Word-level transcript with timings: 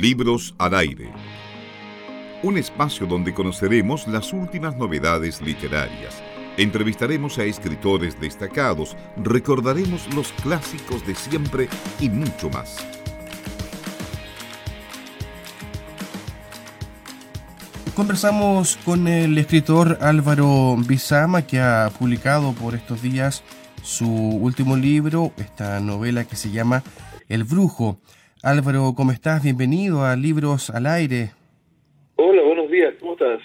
Libros 0.00 0.54
al 0.58 0.74
aire. 0.74 1.10
Un 2.44 2.56
espacio 2.56 3.04
donde 3.04 3.34
conoceremos 3.34 4.06
las 4.06 4.32
últimas 4.32 4.76
novedades 4.76 5.42
literarias. 5.42 6.22
Entrevistaremos 6.56 7.36
a 7.38 7.44
escritores 7.44 8.20
destacados, 8.20 8.96
recordaremos 9.16 10.06
los 10.14 10.30
clásicos 10.34 11.04
de 11.04 11.16
siempre 11.16 11.68
y 11.98 12.08
mucho 12.10 12.48
más. 12.48 12.76
Conversamos 17.96 18.78
con 18.84 19.08
el 19.08 19.36
escritor 19.36 19.98
Álvaro 20.00 20.76
Bizama, 20.76 21.42
que 21.42 21.58
ha 21.58 21.90
publicado 21.98 22.52
por 22.52 22.76
estos 22.76 23.02
días 23.02 23.42
su 23.82 24.08
último 24.08 24.76
libro, 24.76 25.32
esta 25.38 25.80
novela 25.80 26.22
que 26.22 26.36
se 26.36 26.52
llama 26.52 26.84
El 27.28 27.42
Brujo. 27.42 27.98
Álvaro, 28.42 28.94
¿cómo 28.96 29.10
estás? 29.10 29.42
Bienvenido 29.42 30.04
a 30.04 30.14
Libros 30.14 30.70
al 30.70 30.86
Aire. 30.86 31.32
Hola, 32.14 32.40
buenos 32.42 32.70
días, 32.70 32.94
¿cómo 33.00 33.14
estás? 33.14 33.40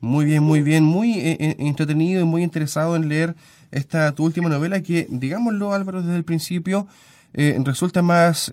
Muy 0.00 0.24
bien, 0.24 0.42
muy 0.42 0.60
bien, 0.60 0.82
muy 0.82 1.12
eh, 1.12 1.36
eh, 1.38 1.56
entretenido 1.60 2.20
y 2.20 2.24
muy 2.24 2.42
interesado 2.42 2.96
en 2.96 3.08
leer 3.08 3.34
esta 3.70 4.12
tu 4.12 4.24
última 4.24 4.48
novela 4.48 4.82
que, 4.82 5.06
digámoslo 5.08 5.72
Álvaro, 5.72 6.02
desde 6.02 6.16
el 6.16 6.24
principio 6.24 6.88
eh, 7.32 7.56
resulta 7.64 8.02
más 8.02 8.52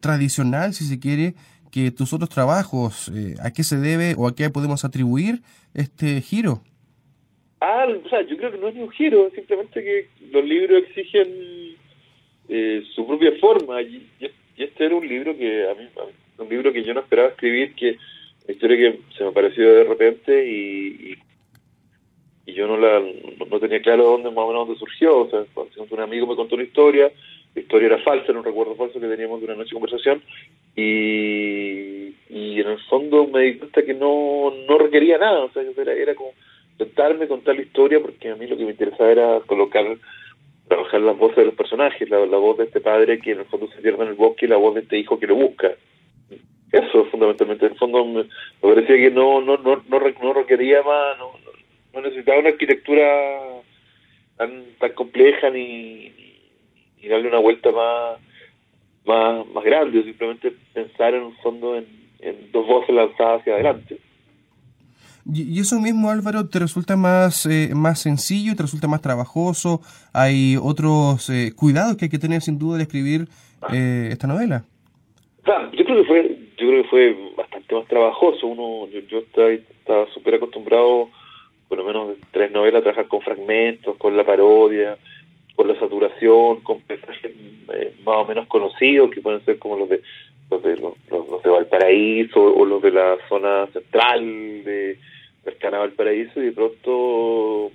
tradicional, 0.00 0.72
si 0.72 0.84
se 0.84 1.00
quiere, 1.00 1.34
que 1.72 1.90
tus 1.90 2.12
otros 2.12 2.30
trabajos. 2.30 3.10
¿A 3.42 3.52
qué 3.52 3.64
se 3.64 3.76
debe 3.76 4.14
o 4.16 4.28
a 4.28 4.36
qué 4.36 4.50
podemos 4.50 4.84
atribuir 4.84 5.42
este 5.74 6.20
giro? 6.20 6.62
Ah, 7.60 7.86
o 7.88 8.08
sea, 8.08 8.22
yo 8.22 8.36
creo 8.36 8.52
que 8.52 8.58
no 8.58 8.68
es 8.68 8.74
ni 8.76 8.82
un 8.82 8.90
giro, 8.90 9.28
simplemente 9.34 9.82
que 9.82 10.08
los 10.30 10.44
libros 10.44 10.84
exigen 10.88 11.76
su 12.94 13.06
propia 13.06 13.32
forma 13.40 13.82
y, 13.82 14.08
y 14.20 14.26
este 14.64 14.86
era 14.86 14.96
un 14.96 15.06
libro 15.06 15.36
que 15.36 15.68
a 15.68 15.74
mí, 15.74 15.88
un 16.38 16.48
libro 16.48 16.72
que 16.72 16.82
yo 16.82 16.94
no 16.94 17.00
esperaba 17.00 17.28
escribir, 17.28 17.74
que 17.74 17.96
una 18.44 18.54
historia 18.54 18.76
que 18.76 19.00
se 19.16 19.24
me 19.24 19.30
apareció 19.30 19.74
de 19.74 19.84
repente 19.84 20.46
y, 20.46 21.18
y, 22.46 22.52
yo 22.52 22.66
no 22.66 22.76
la 22.76 23.00
no, 23.00 23.60
tenía 23.60 23.80
claro 23.80 24.04
dónde 24.04 24.30
más 24.30 24.38
o 24.38 24.48
menos 24.48 24.66
dónde 24.66 24.80
surgió. 24.80 25.18
O 25.18 25.30
sea, 25.30 25.44
un 25.90 26.00
amigo 26.00 26.26
me 26.26 26.34
contó 26.34 26.54
una 26.54 26.64
historia, 26.64 27.10
la 27.54 27.60
historia 27.60 27.86
era 27.86 27.98
falsa, 27.98 28.26
era 28.30 28.38
un 28.38 28.44
recuerdo 28.44 28.74
falso 28.74 28.98
que 28.98 29.06
teníamos 29.06 29.40
de 29.40 29.46
una 29.46 29.54
noche 29.54 29.70
de 29.70 29.80
conversación 29.80 30.22
y, 30.74 32.14
y 32.30 32.60
en 32.60 32.68
el 32.68 32.78
fondo 32.88 33.26
me 33.26 33.42
di 33.42 33.58
cuenta 33.58 33.82
que 33.82 33.94
no, 33.94 34.52
no 34.66 34.78
requería 34.78 35.18
nada, 35.18 35.44
o 35.44 35.52
sea, 35.52 35.62
era, 35.76 35.92
era 35.92 36.14
como 36.14 36.32
sentarme, 36.78 37.28
contar 37.28 37.56
la 37.56 37.62
historia, 37.62 38.00
porque 38.00 38.30
a 38.30 38.36
mí 38.36 38.46
lo 38.46 38.56
que 38.56 38.64
me 38.64 38.70
interesaba 38.70 39.10
era 39.10 39.40
colocar 39.46 39.84
trabajar 40.68 41.00
las 41.00 41.16
voces 41.16 41.36
de 41.38 41.44
los 41.46 41.54
personajes, 41.54 42.08
la, 42.08 42.18
voz 42.18 42.58
de 42.58 42.64
este 42.64 42.80
padre 42.80 43.18
que 43.18 43.32
en 43.32 43.40
el 43.40 43.46
fondo 43.46 43.68
se 43.68 43.80
pierde 43.80 44.02
en 44.02 44.10
el 44.10 44.14
bosque 44.14 44.46
y 44.46 44.48
la 44.48 44.56
voz 44.56 44.74
de 44.74 44.82
este 44.82 44.98
hijo 44.98 45.18
que 45.18 45.26
lo 45.26 45.34
busca. 45.34 45.72
Eso 46.70 47.06
fundamentalmente, 47.06 47.66
en 47.66 47.72
el 47.72 47.78
fondo 47.78 48.04
me, 48.04 48.24
parecía 48.60 48.96
que 48.96 49.10
no 49.10 49.40
no 49.40 49.56
no 49.56 49.82
no, 49.88 50.32
requería 50.34 50.82
más, 50.82 51.18
no, 51.18 51.32
no, 51.94 52.00
necesitaba 52.02 52.40
una 52.40 52.50
arquitectura 52.50 53.62
tan 54.36 54.64
compleja 54.94 55.50
ni, 55.50 56.12
darle 57.08 57.28
una 57.28 57.38
vuelta 57.38 57.70
más 57.72 58.18
más 59.06 59.46
más 59.46 59.64
grande, 59.64 60.02
simplemente 60.02 60.52
pensar 60.74 61.14
en 61.14 61.22
un 61.22 61.36
fondo 61.36 61.76
en, 61.76 61.86
en 62.20 62.52
dos 62.52 62.66
voces 62.66 62.94
lanzadas 62.94 63.40
hacia 63.40 63.54
adelante. 63.54 63.98
Y 65.30 65.60
eso 65.60 65.78
mismo, 65.78 66.10
Álvaro, 66.10 66.48
te 66.48 66.58
resulta 66.58 66.96
más, 66.96 67.44
eh, 67.44 67.72
más 67.74 68.00
sencillo, 68.00 68.56
te 68.56 68.62
resulta 68.62 68.88
más 68.88 69.02
trabajoso. 69.02 69.82
Hay 70.14 70.56
otros 70.56 71.28
eh, 71.28 71.52
cuidados 71.54 71.96
que 71.96 72.06
hay 72.06 72.10
que 72.10 72.18
tener 72.18 72.40
sin 72.40 72.58
duda 72.58 72.76
al 72.76 72.82
escribir 72.82 73.28
eh, 73.70 74.08
esta 74.10 74.26
novela. 74.26 74.64
yo 75.44 75.84
creo 75.84 76.02
que 76.02 76.04
fue, 76.04 76.38
yo 76.56 76.68
creo 76.68 76.82
que 76.82 76.88
fue 76.88 77.16
bastante 77.36 77.74
más 77.74 77.86
trabajoso. 77.88 78.46
Uno, 78.46 78.90
yo, 78.90 79.00
yo 79.00 79.18
estaba 79.18 80.06
súper 80.14 80.36
acostumbrado, 80.36 81.10
por 81.68 81.76
lo 81.76 81.84
menos 81.84 82.16
tres 82.30 82.50
novelas, 82.50 82.80
a 82.80 82.84
trabajar 82.84 83.08
con 83.08 83.20
fragmentos, 83.20 83.98
con 83.98 84.16
la 84.16 84.24
parodia, 84.24 84.96
con 85.56 85.68
la 85.68 85.78
saturación, 85.78 86.60
con 86.62 86.80
personajes 86.80 87.34
más 88.02 88.16
o 88.16 88.24
menos 88.24 88.46
conocidos 88.46 89.10
que 89.10 89.20
pueden 89.20 89.44
ser 89.44 89.58
como 89.58 89.76
los 89.76 89.90
de 89.90 90.00
los 90.50 90.62
de, 90.62 90.76
los 90.78 91.42
de 91.42 91.50
Valparaíso 91.50 92.42
o 92.42 92.64
los 92.64 92.80
de 92.80 92.92
la 92.92 93.16
zona 93.28 93.66
central 93.66 94.64
de 94.64 94.96
cercana 95.48 95.82
al 95.82 95.92
paraíso 95.92 96.40
y 96.40 96.46
de 96.46 96.52
pronto 96.52 97.70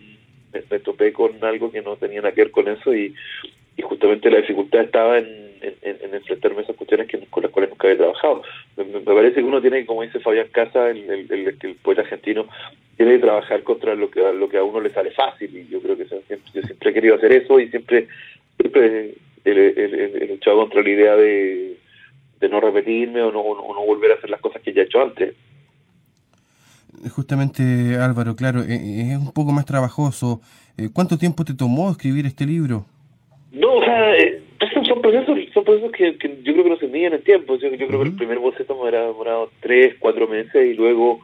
me, 0.53 0.79
topé 0.79 1.11
con 1.11 1.43
algo 1.43 1.71
que 1.71 1.81
no 1.81 1.95
tenía 1.95 2.21
nada 2.21 2.33
que 2.33 2.43
ver 2.43 2.51
con 2.51 2.67
eso 2.67 2.93
y, 2.93 3.13
justamente 3.81 4.29
la 4.29 4.37
dificultad 4.37 4.81
estaba 4.81 5.17
en, 5.17 5.51
en, 5.61 6.13
enfrentarme 6.13 6.59
a 6.59 6.61
esas 6.61 6.75
cuestiones 6.75 7.07
que, 7.07 7.17
con 7.25 7.41
las 7.41 7.51
cuales 7.51 7.71
nunca 7.71 7.87
había 7.87 7.97
trabajado. 7.97 8.43
Me, 8.77 8.85
parece 9.01 9.37
que 9.37 9.43
uno 9.43 9.61
tiene, 9.61 9.85
como 9.85 10.03
dice 10.03 10.19
Fabián 10.19 10.47
Casa, 10.51 10.91
el, 10.91 11.09
el, 11.09 11.57
el, 11.59 11.75
poeta 11.81 12.01
argentino, 12.01 12.47
tiene 12.95 13.13
que 13.13 13.19
trabajar 13.19 13.63
contra 13.63 13.95
lo 13.95 14.11
que, 14.11 14.21
a 14.21 14.63
uno 14.63 14.79
le 14.79 14.91
sale 14.91 15.11
fácil 15.11 15.57
y 15.57 15.67
yo 15.67 15.81
creo 15.81 15.97
que 15.97 16.05
yo 16.05 16.21
siempre 16.27 16.91
he 16.91 16.93
querido 16.93 17.15
hacer 17.15 17.31
eso 17.31 17.59
y 17.59 17.67
siempre, 17.69 18.07
siempre 18.57 19.15
he, 19.43 20.27
luchado 20.29 20.57
contra 20.57 20.83
la 20.83 20.89
idea 20.89 21.15
de, 21.15 21.77
de 22.39 22.49
no 22.49 22.61
repetirme 22.61 23.23
o 23.23 23.31
no, 23.31 23.41
o 23.41 23.73
no 23.73 23.85
volver 23.85 24.11
a 24.11 24.15
hacer 24.15 24.29
las 24.29 24.39
cosas 24.39 24.61
que 24.61 24.71
ya 24.71 24.83
he 24.83 24.85
hecho 24.85 25.01
antes. 25.01 25.33
Justamente, 27.09 27.97
Álvaro, 27.97 28.35
claro, 28.35 28.61
eh, 28.61 28.75
eh, 28.75 29.11
es 29.11 29.17
un 29.17 29.31
poco 29.33 29.51
más 29.51 29.65
trabajoso. 29.65 30.41
Eh, 30.77 30.89
¿Cuánto 30.93 31.17
tiempo 31.17 31.43
te 31.43 31.53
tomó 31.53 31.91
escribir 31.91 32.25
este 32.25 32.45
libro? 32.45 32.85
No, 33.51 33.73
o 33.73 33.83
sea, 33.83 34.15
son 34.85 35.01
procesos, 35.01 35.37
son 35.53 35.63
procesos 35.63 35.91
que, 35.91 36.17
yo 36.43 36.53
creo 36.53 36.63
que 36.63 36.69
no 36.69 36.77
se 36.77 36.87
miden 36.87 37.07
en 37.07 37.13
el 37.13 37.23
tiempo. 37.23 37.57
Yo, 37.57 37.69
creo 37.71 38.01
que 38.01 38.07
el 38.09 38.15
primer 38.15 38.39
boceto 38.39 38.81
me 38.81 38.89
ha 38.89 39.01
demorado 39.01 39.51
tres, 39.59 39.95
cuatro 39.99 40.27
meses 40.27 40.65
y 40.65 40.73
luego 40.73 41.19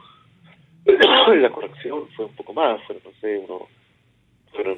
la 0.84 1.50
corrección 1.50 2.06
fue 2.14 2.26
un 2.26 2.34
poco 2.34 2.52
más, 2.52 2.82
fueron, 2.84 3.02
no 3.04 3.10
sé, 3.20 3.38
uno, 3.38 3.66
fueron 4.52 4.76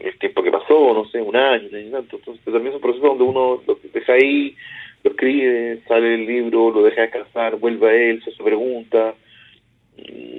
el 0.00 0.18
tiempo 0.18 0.42
que 0.42 0.50
pasó, 0.50 0.94
no 0.94 1.06
sé, 1.06 1.20
un 1.20 1.34
año, 1.34 1.68
un 1.68 1.76
año 1.76 1.88
y 1.88 1.90
tanto. 1.90 2.16
Entonces, 2.16 2.44
también 2.44 2.68
es 2.68 2.74
un 2.74 2.80
proceso 2.80 3.06
donde 3.06 3.24
uno 3.24 3.62
lo 3.66 3.78
deja 3.92 4.12
ahí, 4.12 4.54
lo 5.02 5.10
escribe, 5.12 5.80
sale 5.88 6.14
el 6.14 6.26
libro, 6.26 6.70
lo 6.70 6.82
deja 6.82 7.02
descansar, 7.02 7.56
vuelve 7.56 7.88
a 7.88 7.94
él, 7.94 8.22
se, 8.22 8.32
se 8.32 8.42
pregunta 8.42 9.14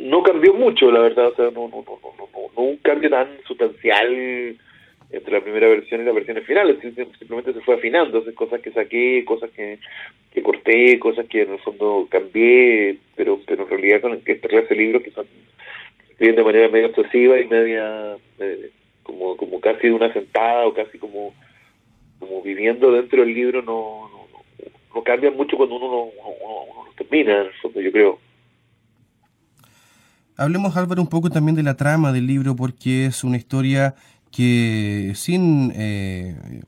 no 0.10 0.24
cambió 0.24 0.54
mucho, 0.54 0.92
la 0.92 1.00
verdad, 1.00 1.28
o 1.28 1.36
sea, 1.36 1.46
no, 1.46 1.68
no, 1.68 1.84
no, 1.86 2.00
no, 2.02 2.50
no, 2.56 2.62
un 2.62 2.78
cambio 2.78 3.10
tan 3.10 3.28
sustancial 3.46 4.58
entre 5.10 5.34
la 5.34 5.42
primera 5.42 5.68
versión 5.68 6.02
y 6.02 6.06
la 6.06 6.12
versión 6.12 6.42
final, 6.44 6.80
simplemente 6.82 7.54
se 7.54 7.62
fue 7.62 7.76
afinando, 7.76 8.24
cosas 8.36 8.62
que 8.62 8.72
saqué, 8.72 9.24
cosas 9.26 9.50
que, 9.52 9.80
que 10.34 10.42
corté, 10.44 11.00
cosas 11.00 11.26
que 11.28 11.44
en 11.44 11.54
el 11.54 11.60
fondo 11.60 12.08
cambié, 12.10 12.98
pero 13.16 13.40
pero 13.46 13.64
en 13.64 13.70
realidad 13.70 14.02
con 14.02 14.14
esta 14.14 14.48
clase 14.48 14.68
de 14.68 14.76
libros 14.76 15.04
que 15.04 15.12
son 15.12 15.26
escriben 16.10 16.36
de 16.36 16.44
manera 16.44 16.70
medio 16.70 16.88
obsesiva 16.88 17.40
y 17.40 17.48
media 17.48 18.18
eh, 18.40 18.72
como 19.04 19.38
como 19.38 19.62
casi 19.62 19.88
de 19.88 19.94
una 19.94 20.12
sentada 20.12 20.68
o 20.68 20.74
casi 20.74 20.98
como 20.98 21.34
como 22.20 22.42
viviendo 22.42 22.92
dentro 22.92 23.24
del 23.24 23.34
libro 23.34 23.62
no 23.62 24.10
no, 24.12 24.28
no, 24.94 25.04
cambian 25.04 25.38
mucho 25.38 25.56
cuando 25.56 25.76
uno, 25.76 25.88
uno, 25.88 26.64
uno 26.72 26.86
lo 26.86 26.92
termina, 26.94 27.42
en 27.42 27.48
el 27.48 27.54
fondo 27.54 27.80
yo 27.80 27.92
creo. 27.92 28.27
Hablemos, 30.40 30.78
Álvaro, 30.78 31.02
un 31.02 31.08
poco 31.08 31.32
también 31.32 31.56
de 31.56 31.64
la 31.64 31.74
trama 31.74 32.12
del 32.12 32.28
libro, 32.28 32.56
porque 32.56 33.08
es 33.08 33.24
una 33.24 33.38
historia 33.38 33.96
que 34.30 35.14
sin, 35.16 35.74
eh, 35.76 36.62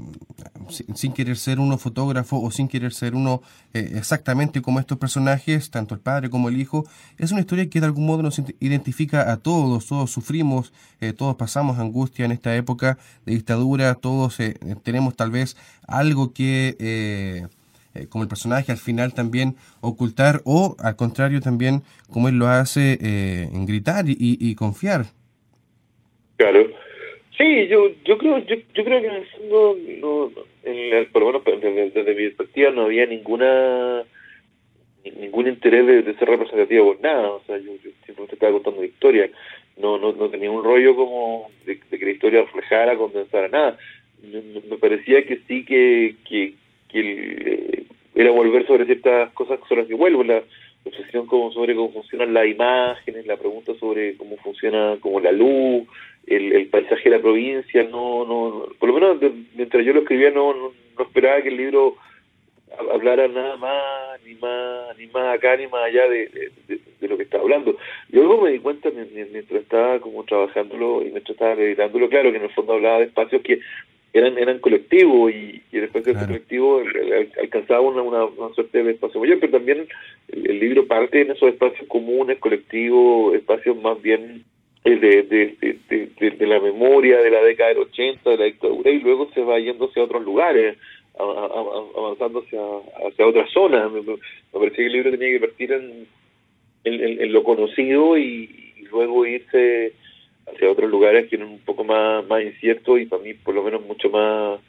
sin 0.96 1.14
querer 1.14 1.38
ser 1.38 1.60
uno 1.60 1.78
fotógrafo 1.78 2.42
o 2.42 2.50
sin 2.50 2.68
querer 2.68 2.94
ser 2.94 3.14
uno 3.14 3.44
eh, 3.76 3.92
exactamente 3.96 4.64
como 4.64 4.80
estos 4.80 4.98
personajes, 4.98 5.70
tanto 5.70 5.94
el 5.94 6.02
padre 6.02 6.32
como 6.32 6.50
el 6.50 6.60
hijo, 6.60 6.84
es 7.20 7.32
una 7.32 7.42
historia 7.42 7.70
que 7.70 7.80
de 7.80 7.86
algún 7.86 8.08
modo 8.08 8.24
nos 8.24 8.42
identifica 8.60 9.32
a 9.32 9.38
todos, 9.38 9.86
todos 9.86 10.10
sufrimos, 10.10 10.74
eh, 11.00 11.14
todos 11.14 11.36
pasamos 11.36 11.78
angustia 11.78 12.26
en 12.26 12.32
esta 12.32 12.56
época 12.56 12.98
de 13.28 13.34
dictadura, 13.34 13.94
todos 13.94 14.38
tenemos 14.82 15.16
tal 15.16 15.30
vez 15.30 15.58
algo 15.86 16.34
que 16.34 17.48
eh, 17.96 18.08
como 18.08 18.24
el 18.24 18.30
personaje 18.30 18.72
al 18.72 18.78
final 18.78 19.14
también 19.14 19.56
ocultar 19.82 20.42
o 20.46 20.76
al 20.80 20.96
contrario 20.96 21.42
también 21.42 21.82
como 22.12 22.30
él 22.30 22.38
lo 22.38 22.48
hace 22.48 23.00
eh, 23.02 23.50
en 23.52 23.66
gritar 23.66 24.06
y, 24.08 24.16
y, 24.20 24.56
confiar. 24.56 25.06
Claro. 26.38 26.68
Sí, 27.38 27.68
yo 27.68 27.90
yo 28.06 28.18
creo 28.18 28.38
yo, 28.40 28.56
yo 28.74 28.84
creo 28.84 29.02
que 29.02 29.08
en 29.08 29.16
el 29.16 29.28
fondo 29.28 29.78
no, 30.02 30.32
en 30.64 31.12
por 31.12 31.22
lo 31.24 31.32
menos 31.32 31.44
desde, 31.94 32.16
mi 32.16 32.28
perspectiva 32.28 32.72
no 32.72 32.84
había 32.84 33.06
ninguna 33.06 34.04
ningún 35.04 35.48
interés 35.48 36.06
de, 36.06 36.14
ser 36.16 36.28
representativo 36.28 36.94
por 36.94 37.02
nada, 37.02 37.32
o 37.32 37.42
sea, 37.48 37.58
yo, 37.58 37.72
simplemente 38.06 38.36
estaba 38.36 38.52
contando 38.52 38.84
historia, 38.84 39.30
no, 39.78 39.98
no, 39.98 40.12
no 40.12 40.30
tenía 40.30 40.52
un 40.52 40.64
rollo 40.64 40.96
como 40.96 41.50
de, 41.66 41.80
que 41.80 42.06
la 42.06 42.12
historia 42.12 42.42
reflejara, 42.42 42.98
condensara 42.98 43.48
nada. 43.48 43.78
Me, 44.22 44.42
me 44.70 44.78
parecía 44.78 45.26
que 45.26 45.40
sí 45.48 45.64
que, 45.64 46.16
que, 46.28 46.54
que 46.90 47.00
eh, 47.00 47.79
era 48.20 48.32
volver 48.32 48.68
sobre 48.68 48.86
ciertas 48.86 49.32
cosas 49.32 49.60
sobre 49.70 49.82
las 49.82 49.88
que 49.88 49.96
vuelvo, 49.96 50.26
la 50.26 50.44
obsesión 50.84 51.26
como 51.26 51.54
sobre 51.54 51.74
cómo 51.74 51.94
funcionan 51.94 52.34
las 52.34 52.48
imágenes, 52.48 53.26
la 53.26 53.38
pregunta 53.38 53.74
sobre 53.80 54.18
cómo 54.18 54.36
funciona 54.38 54.98
como 55.00 55.22
la 55.22 55.32
luz, 55.32 55.88
el, 56.28 56.68
paisaje 56.68 57.10
de 57.10 57.16
la 57.16 57.22
provincia, 57.22 57.84
no, 57.84 58.26
no, 58.26 58.66
por 58.78 58.90
lo 58.90 58.96
menos 58.96 59.34
mientras 59.56 59.86
yo 59.86 59.94
lo 59.94 60.02
escribía 60.02 60.32
no, 60.32 60.54
no, 60.54 60.74
esperaba 61.02 61.42
que 61.42 61.48
el 61.48 61.56
libro 61.56 61.96
hablara 62.92 63.30
nada 63.30 63.56
más 63.56 64.22
ni 64.26 64.36
más 64.36 64.98
ni 64.98 65.08
más 65.08 65.36
acá 65.36 65.56
ni 65.56 65.68
más 65.68 65.86
allá 65.86 66.10
de, 66.10 66.52
lo 67.00 67.16
que 67.16 67.24
está 67.24 67.40
hablando. 67.40 67.78
Luego 68.10 68.42
me 68.42 68.52
di 68.52 68.60
cuenta 68.60 68.90
mientras 68.92 69.62
estaba 69.62 70.00
como 70.02 70.26
trabajándolo 70.26 71.04
y 71.04 71.12
mientras 71.12 71.30
estaba 71.30 71.54
editándolo, 71.54 72.10
claro 72.10 72.32
que 72.32 72.38
en 72.38 72.44
el 72.44 72.54
fondo 72.54 72.74
hablaba 72.74 73.00
de 73.00 73.06
espacios 73.06 73.42
que 73.44 73.62
eran 74.14 74.38
eran 74.38 74.60
colectivos 74.60 75.32
y, 75.32 75.62
y 75.72 75.78
el 75.78 75.84
espacio 75.86 76.14
colectivo 76.14 76.82
alcanzaba 77.42 77.82
una, 77.82 78.02
una, 78.02 78.54
suerte 78.56 78.84
de 78.84 78.92
espacio 78.92 79.20
mayor, 79.20 79.40
pero 79.40 79.54
también 79.54 79.88
el, 80.30 80.60
libro 80.60 80.88
parte 80.88 81.22
en 81.22 81.32
esos 81.32 81.50
espacios 81.50 81.88
comunes, 81.88 82.40
colectivos, 82.40 83.36
espacios 83.36 83.80
más 83.82 84.02
bien 84.02 84.44
eh, 84.84 84.96
de, 84.96 85.24
de, 85.90 86.32
de, 86.32 86.48
la 86.48 86.60
memoria 86.60 87.20
de 87.20 87.30
la 87.30 87.44
década 87.44 87.70
del 87.70 87.80
80, 87.80 88.30
de 88.30 88.38
la 88.38 88.46
dictadura, 88.46 88.90
y 88.90 89.00
luego 89.00 89.30
se 89.34 89.42
va 89.42 89.60
yendo 89.60 89.86
hacia 89.86 90.04
otros 90.04 90.24
lugares, 90.24 90.78
avanzando 91.18 92.40
hacia, 92.40 92.62
hacia 93.08 93.28
otras 93.28 93.50
zonas. 93.52 93.92
Me, 93.92 94.02
parecía 94.52 94.78
que 94.78 94.86
el 94.86 94.94
libro 94.94 95.12
tenía 95.12 95.38
que 95.38 95.46
partir 95.46 95.72
en, 95.74 96.08
en, 96.86 97.34
lo 97.34 97.44
conocido 97.44 98.18
y, 98.18 98.66
luego 98.92 99.24
irse 99.24 99.94
hacia 100.60 100.72
otros 100.72 100.90
lugares 100.92 101.30
que 101.30 101.38
eran 101.38 101.48
un 101.48 101.60
poco 101.60 101.84
más, 101.84 102.28
más 102.28 102.44
inciertos 102.44 103.00
y 103.00 103.06
para 103.06 103.24
mí 103.24 103.34
por 103.34 103.56
lo 103.56 103.64
menos 103.64 103.82
mucho 103.86 104.10
más 104.10 104.60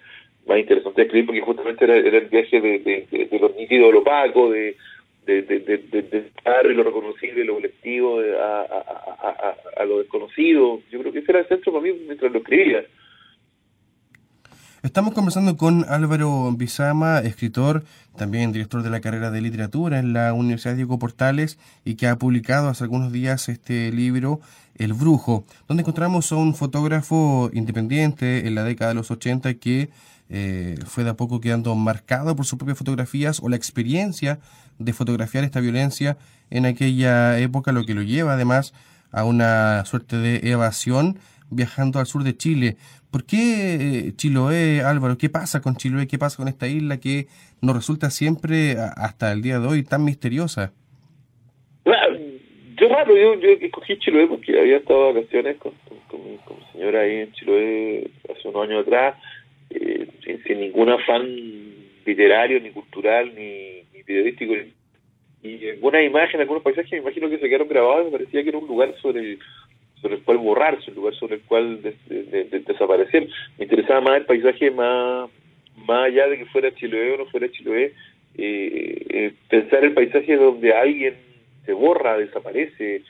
más 0.46 0.58
interesante 0.58 1.00
de 1.00 1.06
escribir 1.06 1.26
porque 1.26 1.40
justamente 1.42 1.84
era, 1.84 1.96
el 1.96 2.26
viaje 2.26 2.60
de, 2.60 2.78
de, 2.78 3.28
de, 3.30 3.38
lo 3.38 3.50
nítido, 3.50 3.86
de 3.86 3.92
lo 3.92 3.98
opaco, 4.00 4.50
de, 4.50 4.76
de, 5.26 5.42
de, 5.42 5.58
de, 5.58 6.02
de 6.02 6.74
lo 6.74 6.82
reconocible, 6.82 7.44
lo 7.44 7.54
colectivo, 7.54 8.20
a, 8.20 8.60
a, 8.62 9.56
a, 9.76 9.84
lo 9.84 9.98
desconocido. 9.98 10.80
Yo 10.90 11.00
creo 11.00 11.12
que 11.12 11.18
ese 11.20 11.32
era 11.32 11.40
el 11.40 11.46
centro 11.46 11.72
para 11.72 11.84
mí 11.84 11.92
mientras 12.06 12.32
lo 12.32 12.38
escribía. 12.38 12.84
Estamos 14.82 15.12
conversando 15.12 15.58
con 15.58 15.84
Álvaro 15.90 16.50
Bizama, 16.52 17.18
escritor, 17.18 17.84
también 18.16 18.50
director 18.50 18.82
de 18.82 18.88
la 18.88 19.02
carrera 19.02 19.30
de 19.30 19.42
literatura 19.42 19.98
en 19.98 20.14
la 20.14 20.32
Universidad 20.32 20.74
Diego 20.74 20.98
Portales 20.98 21.58
y 21.84 21.96
que 21.96 22.08
ha 22.08 22.16
publicado 22.16 22.70
hace 22.70 22.84
algunos 22.84 23.12
días 23.12 23.50
este 23.50 23.92
libro 23.92 24.40
El 24.74 24.94
Brujo, 24.94 25.44
donde 25.68 25.82
encontramos 25.82 26.32
a 26.32 26.36
un 26.36 26.54
fotógrafo 26.54 27.50
independiente 27.52 28.46
en 28.48 28.54
la 28.54 28.64
década 28.64 28.92
de 28.92 28.94
los 28.94 29.10
80 29.10 29.52
que 29.54 29.90
eh, 30.30 30.78
fue 30.86 31.04
de 31.04 31.10
a 31.10 31.14
poco 31.14 31.42
quedando 31.42 31.74
marcado 31.74 32.34
por 32.34 32.46
sus 32.46 32.58
propias 32.58 32.78
fotografías 32.78 33.40
o 33.42 33.50
la 33.50 33.56
experiencia 33.56 34.38
de 34.78 34.94
fotografiar 34.94 35.44
esta 35.44 35.60
violencia 35.60 36.16
en 36.48 36.64
aquella 36.64 37.38
época, 37.38 37.72
lo 37.72 37.84
que 37.84 37.92
lo 37.92 38.00
lleva 38.00 38.32
además 38.32 38.72
a 39.12 39.24
una 39.24 39.84
suerte 39.84 40.16
de 40.16 40.50
evasión 40.50 41.18
viajando 41.50 41.98
al 41.98 42.06
sur 42.06 42.22
de 42.22 42.36
Chile. 42.36 42.76
¿Por 43.10 43.24
qué 43.24 43.74
eh, 43.74 44.12
Chiloé, 44.16 44.82
Álvaro? 44.82 45.18
¿Qué 45.18 45.28
pasa 45.28 45.60
con 45.60 45.76
Chiloé? 45.76 46.06
¿Qué 46.06 46.18
pasa 46.18 46.36
con 46.36 46.48
esta 46.48 46.68
isla 46.68 46.98
que 46.98 47.26
nos 47.60 47.76
resulta 47.76 48.10
siempre, 48.10 48.76
hasta 48.78 49.32
el 49.32 49.42
día 49.42 49.58
de 49.58 49.66
hoy, 49.66 49.82
tan 49.82 50.04
misteriosa? 50.04 50.72
yo 52.80 52.88
raro, 52.88 53.14
yo, 53.14 53.34
yo 53.34 53.50
escogí 53.60 53.98
Chiloé 53.98 54.26
porque 54.26 54.58
había 54.58 54.78
estado 54.78 55.08
de 55.08 55.20
vacaciones 55.20 55.56
con, 55.58 55.72
con, 56.08 56.24
mi, 56.24 56.38
señora 56.72 57.02
ahí 57.02 57.16
en 57.16 57.32
Chiloé 57.32 58.10
hace 58.30 58.48
unos 58.48 58.68
años 58.68 58.86
atrás 58.86 59.16
eh, 59.68 60.08
sin, 60.46 60.60
ningún 60.60 60.88
afán 60.88 61.26
literario, 62.06 62.58
ni 62.60 62.70
cultural, 62.70 63.32
ni, 63.34 63.84
periodístico. 64.02 64.54
Y 65.42 65.68
algunas 65.68 66.02
imágenes, 66.04 66.40
algunos 66.40 66.62
paisajes, 66.62 66.90
me 66.92 66.98
imagino 66.98 67.28
que 67.28 67.38
se 67.38 67.48
quedaron 67.48 67.68
grabados 67.68 68.06
me 68.06 68.12
parecía 68.12 68.42
que 68.42 68.48
era 68.48 68.58
un 68.58 68.66
lugar 68.66 68.94
sobre 69.00 69.38
sobre 70.00 70.16
el 70.16 70.22
cual 70.22 70.38
borrarse, 70.38 70.90
un 70.90 70.96
lugar 70.96 71.14
sobre 71.14 71.36
el 71.36 71.42
cual 71.42 71.80
desaparecer. 71.82 73.28
Me 73.58 73.64
interesaba 73.64 74.00
más 74.00 74.16
el 74.18 74.26
paisaje, 74.26 74.70
más, 74.70 75.30
más 75.86 76.06
allá 76.06 76.28
de 76.28 76.38
que 76.38 76.46
fuera 76.46 76.74
Chiloé 76.74 77.14
o 77.14 77.18
no 77.18 77.26
fuera 77.26 77.50
Chiloé, 77.50 77.92
eh, 78.36 79.06
eh, 79.08 79.32
pensar 79.48 79.84
el 79.84 79.92
paisaje 79.92 80.36
donde 80.36 80.72
alguien 80.72 81.14
se 81.66 81.72
borra, 81.72 82.16
desaparece, 82.16 83.02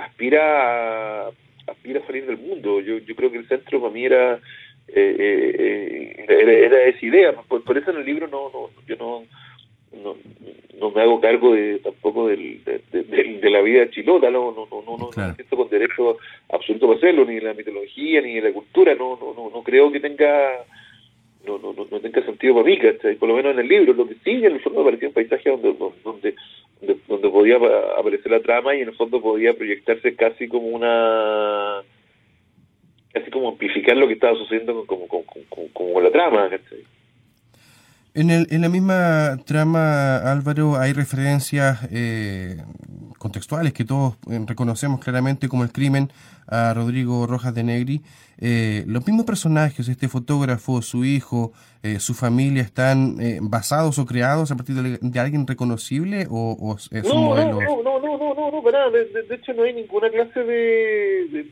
aspira 0.00 1.26
a, 1.26 1.30
aspira 1.66 2.00
a 2.00 2.06
salir 2.06 2.26
del 2.26 2.38
mundo. 2.38 2.80
Yo, 2.80 2.98
yo 2.98 3.14
creo 3.14 3.30
que 3.30 3.38
el 3.38 3.48
centro 3.48 3.80
para 3.80 3.92
mí 3.92 4.04
era 4.04 4.40
eh, 4.88 5.16
eh, 5.18 6.26
era, 6.28 6.52
era, 6.52 6.82
esa 6.84 7.06
idea. 7.06 7.32
Por, 7.32 7.64
por, 7.64 7.78
eso 7.78 7.90
en 7.90 7.98
el 7.98 8.04
libro 8.04 8.28
no, 8.28 8.50
no 8.50 8.70
yo 8.86 8.96
no, 8.96 9.24
no, 10.02 10.16
no 10.78 10.90
me 10.90 11.02
hago 11.02 11.20
cargo 11.20 11.54
de 11.54 11.78
tampoco 11.78 12.28
del, 12.28 12.62
de, 12.64 12.80
de, 12.90 13.50
la 13.50 13.60
vida 13.60 13.90
chilota, 13.90 14.30
no, 14.30 14.52
no, 14.52 14.66
no, 14.70 14.82
no, 14.82 14.96
no 14.98 15.12
siento 15.12 15.56
con 15.56 15.68
derecho 15.68 16.18
absoluto 16.50 16.86
para 16.86 16.98
hacerlo, 16.98 17.24
ni 17.24 17.36
de 17.36 17.42
la 17.42 17.54
mitología, 17.54 18.20
ni 18.20 18.34
de 18.34 18.42
la 18.42 18.52
cultura, 18.52 18.94
no, 18.94 19.18
no, 19.20 19.34
no, 19.34 19.50
no 19.50 19.62
creo 19.62 19.90
que 19.92 20.00
tenga 20.00 20.64
no, 21.46 21.58
no, 21.58 21.74
no, 21.74 22.00
tenga 22.00 22.24
sentido 22.24 22.54
para 22.54 22.66
mí, 22.66 22.78
Por 23.18 23.28
lo 23.28 23.36
menos 23.36 23.52
en 23.52 23.60
el 23.60 23.68
libro, 23.68 23.92
lo 23.92 24.08
que 24.08 24.14
sí, 24.24 24.30
en 24.30 24.52
el 24.52 24.60
fondo 24.60 24.80
aparecía 24.80 25.08
un 25.08 25.14
paisaje 25.14 25.50
donde, 25.50 25.74
donde, 25.74 26.34
donde, 26.80 27.00
donde 27.06 27.28
podía 27.28 27.56
aparecer 27.98 28.32
la 28.32 28.40
trama 28.40 28.74
y 28.74 28.80
en 28.80 28.88
el 28.88 28.94
fondo 28.94 29.20
podía 29.20 29.52
proyectarse 29.52 30.16
casi 30.16 30.48
como 30.48 30.68
una 30.68 31.82
así 33.14 33.30
como 33.30 33.48
amplificar 33.48 33.96
lo 33.96 34.08
que 34.08 34.14
estaba 34.14 34.36
sucediendo 34.36 34.84
con, 34.86 35.06
como, 35.72 36.00
la 36.00 36.10
trama. 36.10 36.50
En, 38.16 38.30
el, 38.30 38.46
en 38.50 38.60
la 38.60 38.68
misma 38.68 39.38
trama, 39.44 40.18
Álvaro, 40.18 40.76
hay 40.76 40.92
referencias 40.92 41.80
eh, 41.90 42.58
contextuales 43.18 43.72
que 43.72 43.84
todos 43.84 44.14
eh, 44.30 44.38
reconocemos 44.46 45.00
claramente 45.00 45.48
como 45.48 45.64
el 45.64 45.72
crimen 45.72 46.10
a 46.46 46.72
Rodrigo 46.74 47.26
Rojas 47.26 47.56
de 47.56 47.64
Negri. 47.64 48.02
Eh, 48.40 48.84
los 48.86 49.04
mismos 49.04 49.26
personajes, 49.26 49.88
este 49.88 50.06
fotógrafo, 50.06 50.80
su 50.80 51.04
hijo, 51.04 51.52
su 51.98 52.14
familia, 52.14 52.62
¿están 52.62 53.18
basados 53.42 53.98
o 53.98 54.06
creados 54.06 54.50
a 54.50 54.56
partir 54.56 54.76
de, 54.76 55.20
alguien 55.20 55.46
reconocible 55.46 56.26
o, 56.30 56.76
es 56.78 57.10
un 57.10 57.24
modelo? 57.24 57.60
No, 57.60 57.82
no, 57.82 57.98
no, 58.00 58.16
no, 58.16 58.34
no, 58.34 58.50
no, 58.50 58.62
no, 58.62 58.90
de, 58.90 59.04
de, 59.06 59.34
hecho 59.34 59.52
no 59.52 59.64
hay 59.64 59.74
ninguna 59.74 60.08
clase 60.08 60.44
de 60.44 61.50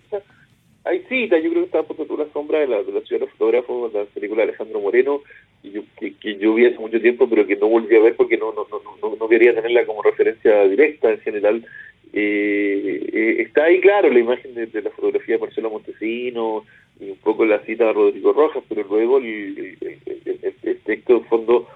hay 0.85 1.01
citas, 1.09 1.43
yo 1.43 1.51
creo 1.51 1.63
que 1.63 1.67
estaba 1.67 1.85
por 1.85 2.19
la 2.19 2.33
sombra 2.33 2.59
de 2.59 2.67
la, 2.67 2.83
de 2.83 2.93
la 2.93 3.01
ciudad 3.03 3.21
de 3.21 3.27
los 3.27 3.31
fotógrafos, 3.31 3.93
la 3.93 4.05
película 4.07 4.43
de 4.43 4.49
Alejandro 4.49 4.81
Moreno, 4.81 5.21
y 5.63 5.71
yo, 5.71 5.83
que, 5.99 6.37
yo 6.37 6.55
vi 6.55 6.67
hace 6.67 6.79
mucho 6.79 7.01
tiempo, 7.01 7.29
pero 7.29 7.47
que 7.47 7.57
no 7.57 7.69
volví 7.69 7.95
a 7.97 8.01
ver 8.01 8.17
porque 8.17 8.37
no, 8.37 8.53
no, 8.53 8.67
no, 8.71 9.17
no, 9.17 9.29
quería 9.29 9.55
tenerla 9.55 9.87
como 9.87 10.03
referencia 10.03 10.65
directa 10.65 11.11
en 11.11 11.21
general. 11.21 11.65
Eh, 12.13 13.09
eh, 13.13 13.37
está 13.43 13.65
ahí, 13.65 13.81
claro, 13.81 14.11
la 14.11 14.19
imagen 14.19 14.55
de, 14.55 14.83
la 14.83 14.91
fotografía 14.91 15.37
de 15.37 15.41
Marcelo 15.41 15.71
Montesino 15.71 16.65
y 17.01 17.11
un 17.11 17.17
poco 17.19 17.45
la 17.47 17.61
cita 17.61 17.87
de 17.87 17.93
Rodrigo 17.93 18.33
Rojas, 18.33 18.65
pero 18.69 18.85
luego 18.89 19.19
el, 19.19 19.79
texto, 20.85 21.15
en 21.15 21.25
fondo, 21.27 21.69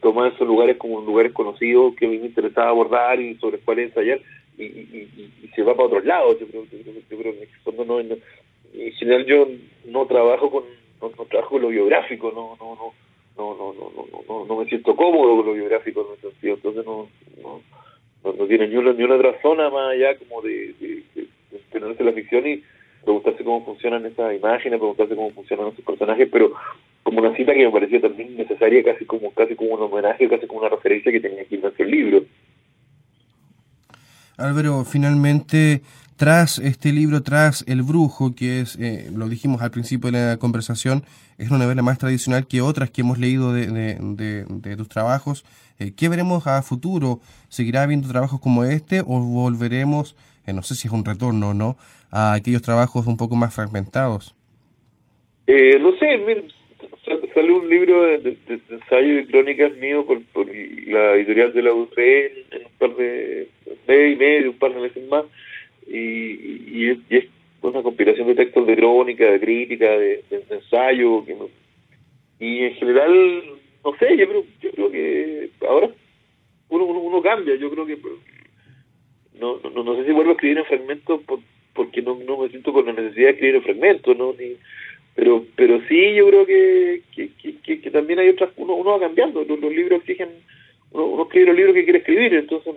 toma 0.00 0.28
esos 0.28 0.46
lugares 0.48 0.78
como 0.78 1.00
lugares 1.00 1.32
conocidos 1.32 1.94
que 1.96 2.06
a 2.06 2.08
mí 2.08 2.18
me 2.18 2.26
interesaba 2.26 2.70
abordar 2.70 3.20
y 3.20 3.34
sobre 3.36 3.58
cuáles 3.58 3.88
ensayar 3.88 4.20
y, 4.56 5.06
se 5.54 5.62
va 5.62 5.74
para 5.74 5.86
otros 5.86 6.04
lados. 6.04 6.38
Yo 6.40 6.46
creo, 6.46 6.64
yo 6.64 7.18
creo, 7.18 7.32
que 7.32 7.38
en 7.38 7.42
el 7.42 7.48
fondo 7.62 7.84
no, 7.84 8.00
en 8.00 8.92
general 8.92 9.26
yo 9.26 9.48
no 9.86 10.06
trabajo 10.06 10.50
con 10.50 10.64
no, 11.00 11.10
trabajo 11.26 11.58
lo 11.58 11.68
biográfico, 11.68 12.32
no 12.32 12.56
no 12.58 12.87
no 14.48 14.54
no 14.54 14.56
no 14.56 14.56
no 14.56 14.62
me 14.62 14.68
siento 14.68 14.96
cómodo 14.96 15.36
con 15.36 15.46
lo 15.46 15.52
biográfico 15.52 16.00
en 16.00 16.18
ese 16.18 16.30
sentido, 16.30 16.54
entonces 16.54 16.86
no 16.86 17.08
no, 17.42 18.32
no, 18.32 18.46
tiene 18.46 18.68
ni 18.68 18.76
una 18.76 18.92
ni 18.92 19.02
una 19.02 19.14
otra 19.14 19.40
zona 19.42 19.70
más 19.70 19.90
allá 19.90 20.16
como 20.18 20.42
de, 20.42 20.74
de, 20.80 21.04
de, 21.72 22.04
la 22.04 22.12
ficción 22.12 22.46
y 22.46 22.62
preguntarse 23.04 23.44
cómo 23.44 23.64
funcionan 23.64 24.06
esas 24.06 24.36
imágenes, 24.36 24.78
preguntarse 24.78 25.14
cómo 25.14 25.30
funcionan 25.30 25.68
esos 25.68 25.84
personajes, 25.84 26.28
pero 26.32 26.52
como 27.02 27.20
una 27.20 27.36
cita 27.36 27.54
que 27.54 27.64
me 27.64 27.72
parecía 27.72 28.00
también 28.00 28.36
necesaria, 28.36 28.82
casi 28.82 29.04
como 29.04 29.30
casi 29.32 29.54
como 29.54 29.74
un 29.74 29.82
homenaje, 29.82 30.28
casi 30.28 30.46
como 30.46 30.60
una 30.60 30.68
referencia 30.68 31.12
que 31.12 31.20
tenía 31.20 31.44
que 31.44 31.54
ir 31.54 31.72
el 31.78 31.90
libro. 31.90 32.24
Álvaro, 34.36 34.84
finalmente, 34.84 35.80
tras 36.18 36.58
este 36.58 36.92
libro, 36.92 37.22
tras 37.22 37.64
El 37.68 37.82
Brujo, 37.82 38.34
que 38.34 38.60
es, 38.60 38.76
eh, 38.80 39.08
lo 39.14 39.28
dijimos 39.28 39.62
al 39.62 39.70
principio 39.70 40.10
de 40.10 40.18
la 40.18 40.36
conversación, 40.36 41.04
es 41.38 41.48
una 41.50 41.60
novela 41.60 41.80
más 41.82 41.98
tradicional 41.98 42.48
que 42.48 42.60
otras 42.60 42.90
que 42.90 43.02
hemos 43.02 43.18
leído 43.18 43.52
de, 43.52 43.68
de, 43.68 44.76
tus 44.76 44.88
trabajos. 44.88 45.44
Eh, 45.78 45.92
¿Qué 45.96 46.08
veremos 46.08 46.48
a 46.48 46.60
futuro? 46.62 47.20
¿Seguirá 47.48 47.84
habiendo 47.84 48.08
trabajos 48.08 48.40
como 48.40 48.64
este 48.64 49.00
o 49.00 49.20
volveremos, 49.20 50.16
eh, 50.44 50.52
no 50.52 50.62
sé 50.62 50.74
si 50.74 50.88
es 50.88 50.92
un 50.92 51.04
retorno 51.04 51.50
o 51.50 51.54
no, 51.54 51.76
a 52.10 52.32
aquellos 52.32 52.62
trabajos 52.62 53.06
un 53.06 53.16
poco 53.16 53.36
más 53.36 53.54
fragmentados? 53.54 54.34
no 55.46 55.96
sé, 55.98 56.20
sale 57.32 57.52
un 57.52 57.68
libro 57.70 58.02
de, 58.02 58.36
ensayo 58.68 59.20
y 59.20 59.26
crónicas 59.26 59.74
mío 59.76 60.04
por, 60.04 60.48
la 60.48 61.14
editorial 61.14 61.52
de 61.52 61.62
la 61.62 61.72
UCR 61.72 61.98
en, 62.50 62.64
un 62.64 62.72
par 62.78 62.96
de 62.96 63.48
mes 63.86 64.12
y 64.12 64.16
medio, 64.16 64.50
un 64.50 64.58
par 64.58 64.74
de 64.74 64.80
meses 64.80 65.08
más, 65.08 65.24
y, 65.88 66.90
es, 67.10 67.24
una 67.60 67.82
compilación 67.82 68.28
de 68.28 68.34
textos 68.34 68.66
de 68.66 68.76
crónica, 68.76 69.30
de 69.30 69.40
crítica, 69.40 69.90
de, 69.98 70.24
ensayo, 70.50 71.24
y 72.38 72.64
en 72.64 72.74
general, 72.74 73.42
no 73.84 73.96
sé, 73.98 74.16
yo 74.16 74.28
creo, 74.28 74.44
yo 74.62 74.70
creo 74.70 74.90
que 74.90 75.50
ahora 75.68 75.90
uno, 76.68 76.84
uno, 76.84 77.22
cambia, 77.22 77.56
yo 77.56 77.70
creo 77.70 77.86
que 77.86 77.98
no, 79.40 79.58
no, 79.74 79.82
no 79.82 79.96
sé 79.96 80.04
si 80.04 80.12
vuelvo 80.12 80.30
a 80.30 80.34
escribir 80.34 80.58
en 80.58 80.64
fragmentos 80.66 81.20
porque 81.72 82.02
no, 82.02 82.16
no 82.26 82.38
me 82.38 82.48
siento 82.48 82.72
con 82.72 82.86
la 82.86 82.92
necesidad 82.92 83.26
de 83.26 83.32
escribir 83.32 83.56
en 83.56 83.62
fragmentos, 83.62 84.16
¿no? 84.16 84.34
Ni, 84.38 84.56
pero 85.14 85.44
pero 85.56 85.80
sí 85.88 86.14
yo 86.14 86.28
creo 86.28 86.46
que, 86.46 87.02
que, 87.12 87.80
que, 87.80 87.90
también 87.90 88.20
hay 88.20 88.28
otras 88.28 88.50
uno, 88.56 88.74
uno 88.74 88.92
va 88.92 89.00
cambiando 89.00 89.44
los, 89.44 89.60
libros 89.60 90.00
exigen 90.00 90.28
uno, 90.90 91.22
escribe 91.22 91.46
los 91.46 91.56
libros 91.56 91.74
que 91.74 91.84
quiere 91.84 91.98
escribir, 91.98 92.34
entonces 92.34 92.74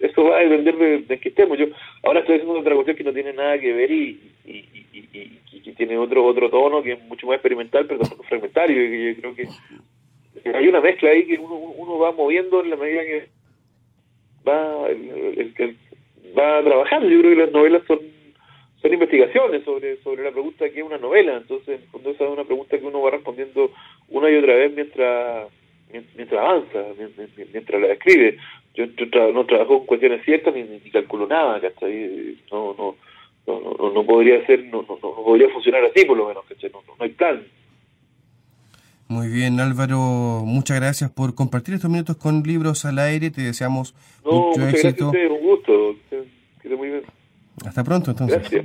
eso 0.00 0.24
va 0.24 0.38
a 0.38 0.40
depender 0.40 1.06
de, 1.06 1.18
que 1.18 1.28
estemos. 1.28 1.56
Yo 1.56 1.66
ahora 2.02 2.20
estoy 2.20 2.36
haciendo 2.36 2.58
otra 2.58 2.74
cuestión 2.74 2.96
que 2.96 3.04
no 3.04 3.12
tiene 3.12 3.32
nada 3.32 3.58
que 3.58 3.72
ver 3.72 3.90
y, 3.90 4.20
y, 4.44 5.60
que 5.62 5.72
tiene 5.72 5.96
otro 5.96 6.24
otro 6.24 6.50
tono 6.50 6.82
que 6.82 6.92
es 6.92 7.02
mucho 7.04 7.26
más 7.26 7.36
experimental, 7.36 7.86
pero 7.86 8.00
tampoco 8.00 8.24
fragmentario, 8.24 8.84
y 8.84 9.14
yo 9.14 9.20
creo 9.20 9.34
que, 9.34 9.48
hay 10.50 10.68
una 10.68 10.80
mezcla 10.80 11.10
ahí 11.10 11.26
que 11.26 11.38
uno, 11.38 11.54
uno 11.54 11.98
va 11.98 12.12
moviendo 12.12 12.62
en 12.62 12.70
la 12.70 12.76
medida 12.76 13.02
que 13.02 13.28
va, 14.46 14.88
el, 14.88 15.76
va 16.36 16.62
trabajando. 16.62 17.08
Yo 17.08 17.20
creo 17.20 17.30
que 17.30 17.42
las 17.42 17.52
novelas 17.52 17.82
son 17.86 18.00
son 18.82 18.92
investigaciones 18.92 19.64
sobre 19.64 19.96
sobre 20.02 20.24
la 20.24 20.30
pregunta 20.30 20.68
que 20.68 20.80
es 20.80 20.84
una 20.84 20.98
novela, 20.98 21.38
entonces 21.38 21.80
cuando 21.90 22.10
esa 22.10 22.24
es 22.24 22.30
una 22.30 22.44
pregunta 22.44 22.78
que 22.78 22.84
uno 22.84 23.00
va 23.00 23.12
respondiendo 23.12 23.70
una 24.08 24.28
y 24.28 24.36
otra 24.36 24.56
vez 24.56 24.74
mientras 24.74 25.48
mientras 26.16 26.40
avanza, 26.40 26.78
mientras 27.52 27.80
la 27.80 27.92
escribe. 27.92 28.38
Yo, 28.74 28.86
no 29.32 29.46
trabajo 29.46 29.78
con 29.78 29.86
cuestiones 29.86 30.24
ciertas 30.24 30.54
ni, 30.54 30.62
ni 30.64 30.90
calculo 30.90 31.26
nada, 31.26 31.60
¿cachai? 31.60 32.36
No, 32.50 32.74
no, 32.76 32.96
no, 33.46 33.90
no, 33.92 34.04
podría 34.04 34.44
ser, 34.46 34.64
no, 34.64 34.82
no, 34.82 34.96
podría 34.96 35.48
funcionar 35.50 35.84
así 35.84 36.04
por 36.04 36.16
lo 36.16 36.28
menos, 36.28 36.44
¿cachai? 36.48 36.70
No, 36.70 36.82
no, 36.86 36.94
hay 36.98 37.10
plan. 37.10 37.42
Muy 39.06 39.28
bien, 39.28 39.60
Álvaro, 39.60 39.98
muchas 40.44 40.80
gracias 40.80 41.10
por 41.10 41.34
compartir 41.34 41.74
estos 41.74 41.90
minutos 41.90 42.16
con 42.16 42.42
Libros 42.42 42.84
al 42.84 42.98
Aire. 42.98 43.30
Te 43.30 43.42
deseamos 43.42 43.94
mucho 44.24 44.66
éxito. 44.66 45.10
Gracias 45.12 45.30
un 45.30 45.46
gusto. 45.46 45.96
Que, 46.62 46.74
muy 46.74 46.88
bien. 46.88 47.02
Hasta 47.66 47.84
pronto, 47.84 48.10
entonces. 48.10 48.38
Gracias. 48.38 48.64